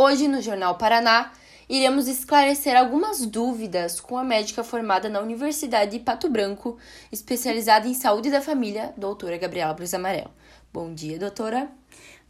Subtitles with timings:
[0.00, 1.32] Hoje no Jornal Paraná,
[1.68, 6.78] iremos esclarecer algumas dúvidas com a médica formada na Universidade de Pato Branco,
[7.10, 10.30] especializada em saúde da família, doutora Gabriela Brus Amarelo.
[10.72, 11.68] Bom dia, doutora.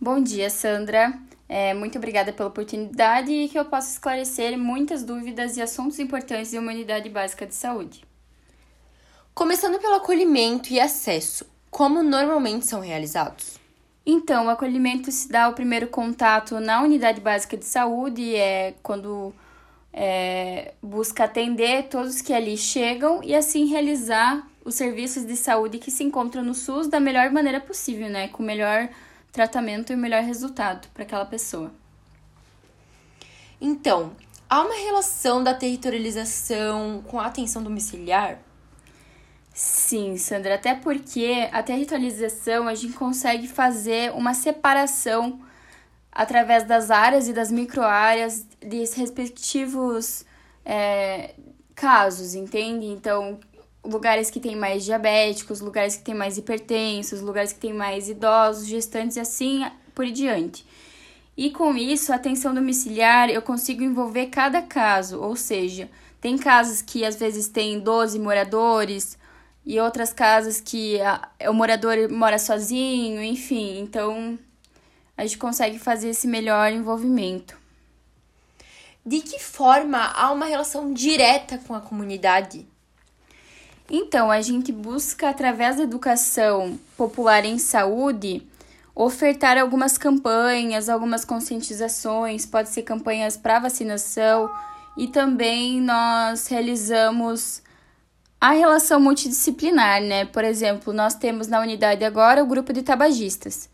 [0.01, 1.13] Bom dia, Sandra.
[1.47, 6.53] É, muito obrigada pela oportunidade e que eu possa esclarecer muitas dúvidas e assuntos importantes
[6.53, 8.03] de uma unidade básica de saúde.
[9.35, 13.59] Começando pelo acolhimento e acesso, como normalmente são realizados?
[14.11, 19.35] Então, o acolhimento se dá o primeiro contato na unidade básica de saúde, é quando
[19.93, 25.91] é, busca atender todos que ali chegam e assim realizar os serviços de saúde que
[25.91, 28.29] se encontram no SUS da melhor maneira possível, né?
[28.29, 28.89] Com o melhor
[29.31, 31.71] tratamento e o melhor resultado para aquela pessoa.
[33.61, 34.13] Então,
[34.49, 38.39] há uma relação da territorialização com a atenção domiciliar?
[39.61, 45.41] Sim, Sandra, até porque a territorialização a gente consegue fazer uma separação
[46.13, 50.25] através das áreas e das microáreas dos respectivos
[50.65, 51.35] é,
[51.75, 52.87] casos, entende?
[52.87, 53.41] Então,
[53.85, 58.65] lugares que tem mais diabéticos, lugares que tem mais hipertensos, lugares que tem mais idosos,
[58.65, 60.65] gestantes e assim por diante.
[61.37, 65.91] E com isso, a atenção domiciliar, eu consigo envolver cada caso, ou seja,
[66.21, 69.19] tem casos que às vezes tem 12 moradores,
[69.69, 73.79] e outras casas que a, o morador mora sozinho, enfim.
[73.81, 74.39] Então
[75.15, 77.55] a gente consegue fazer esse melhor envolvimento.
[79.05, 82.67] De que forma há uma relação direta com a comunidade?
[83.91, 88.47] Então, a gente busca, através da educação popular em saúde,
[88.95, 94.51] ofertar algumas campanhas, algumas conscientizações, pode ser campanhas para vacinação,
[94.97, 97.63] e também nós realizamos
[98.41, 100.25] a relação multidisciplinar, né?
[100.25, 103.69] Por exemplo, nós temos na unidade agora o grupo de tabagistas.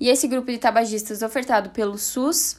[0.00, 2.58] E esse grupo de tabagistas ofertado pelo SUS,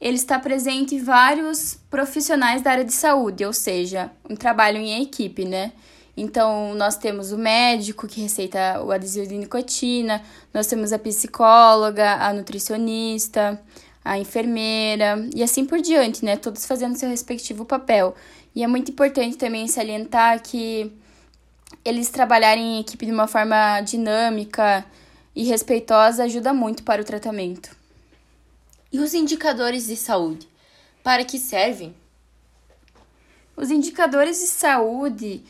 [0.00, 5.02] ele está presente em vários profissionais da área de saúde, ou seja, um trabalho em
[5.02, 5.72] equipe, né?
[6.16, 12.14] Então, nós temos o médico que receita o adesivo de nicotina, nós temos a psicóloga,
[12.24, 13.60] a nutricionista,
[14.04, 16.36] a enfermeira e assim por diante, né?
[16.36, 18.14] Todos fazendo seu respectivo papel.
[18.54, 20.92] E é muito importante também salientar que
[21.84, 24.84] eles trabalharem em equipe de uma forma dinâmica
[25.34, 27.74] e respeitosa ajuda muito para o tratamento.
[28.92, 30.46] E os indicadores de saúde?
[31.02, 31.94] Para que servem?
[33.56, 35.42] Os indicadores de saúde,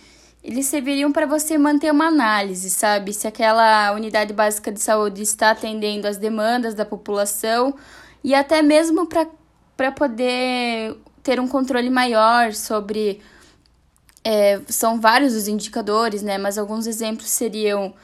[0.42, 3.12] eles serviriam para você manter uma análise, sabe?
[3.12, 7.74] Se aquela unidade básica de saúde está atendendo às demandas da população
[8.24, 13.20] e até mesmo para poder ter um controle maior sobre.
[14.24, 16.38] É, são vários os indicadores, né?
[16.38, 17.94] Mas alguns exemplos seriam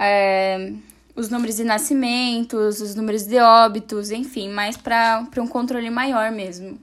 [0.00, 0.72] é,
[1.14, 6.76] os números de nascimentos, os números de óbitos, enfim, mais para um controle maior mesmo.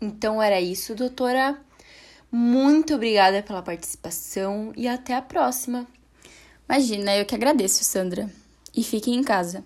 [0.00, 1.58] Então era isso, doutora.
[2.30, 5.86] Muito obrigada pela participação e até a próxima.
[6.68, 8.30] Imagina, eu que agradeço, Sandra.
[8.76, 9.64] E fiquem em casa.